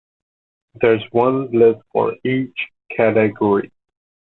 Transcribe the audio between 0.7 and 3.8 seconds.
There is one list for each category.